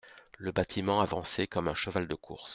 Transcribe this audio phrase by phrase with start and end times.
[0.39, 2.49] Le bâtiment avançait comme un cheval de course.